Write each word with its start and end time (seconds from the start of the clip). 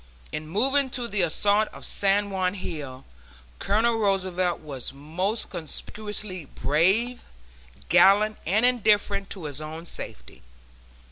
In 0.31 0.47
moving 0.47 0.89
to 0.97 1.07
the 1.07 1.21
assault 1.21 1.67
of 1.67 1.85
San 1.85 2.31
Juan 2.31 2.55
Hill, 2.55 3.05
Colonel 3.59 3.99
Roosevelt 3.99 4.59
was 4.59 4.91
most 4.91 5.51
conspicuously 5.51 6.45
brave, 6.45 7.21
gallant 7.87 8.37
and 8.47 8.65
indifferent 8.65 9.29
to 9.29 9.43
his 9.43 9.61
own 9.61 9.85
safety. 9.85 10.41